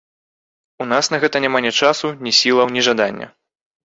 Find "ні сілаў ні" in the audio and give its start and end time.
2.27-2.87